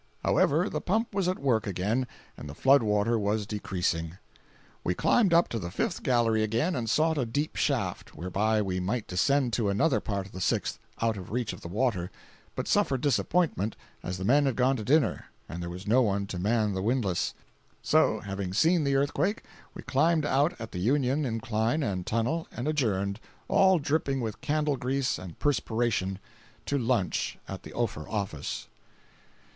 However, 0.23 0.67
the 0.67 0.81
pump 0.81 1.13
was 1.13 1.27
at 1.27 1.37
work 1.37 1.67
again, 1.67 2.07
and 2.35 2.49
the 2.49 2.55
flood 2.55 2.81
water 2.81 3.19
was 3.19 3.45
decreasing. 3.45 4.17
We 4.83 4.95
climbed 4.95 5.31
up 5.31 5.47
to 5.49 5.59
the 5.59 5.69
fifth 5.69 6.01
gallery 6.01 6.41
again 6.41 6.75
and 6.75 6.89
sought 6.89 7.19
a 7.19 7.25
deep 7.27 7.55
shaft, 7.55 8.15
whereby 8.15 8.63
we 8.63 8.79
might 8.79 9.05
descend 9.05 9.53
to 9.53 9.69
another 9.69 9.99
part 9.99 10.25
of 10.25 10.31
the 10.31 10.41
sixth, 10.41 10.79
out 11.03 11.17
of 11.17 11.29
reach 11.29 11.53
of 11.53 11.61
the 11.61 11.67
water, 11.67 12.09
but 12.55 12.67
suffered 12.67 13.01
disappointment, 13.01 13.75
as 14.01 14.17
the 14.17 14.25
men 14.25 14.47
had 14.47 14.55
gone 14.55 14.75
to 14.77 14.83
dinner, 14.83 15.25
and 15.47 15.61
there 15.61 15.69
was 15.69 15.85
no 15.85 16.01
one 16.01 16.25
to 16.25 16.39
man 16.39 16.73
the 16.73 16.81
windlass. 16.81 17.35
So, 17.83 18.21
having 18.21 18.55
seen 18.55 18.85
the 18.85 18.95
earthquake, 18.95 19.43
we 19.75 19.83
climbed 19.83 20.25
out 20.25 20.59
at 20.59 20.71
the 20.71 20.79
Union 20.79 21.25
incline 21.27 21.83
and 21.83 22.07
tunnel, 22.07 22.47
and 22.51 22.67
adjourned, 22.67 23.19
all 23.47 23.77
dripping 23.77 24.19
with 24.19 24.41
candle 24.41 24.77
grease 24.77 25.19
and 25.19 25.37
perspiration, 25.37 26.17
to 26.65 26.79
lunch 26.79 27.37
at 27.47 27.61
the 27.61 27.73
Ophir 27.73 28.09
office. 28.09 28.67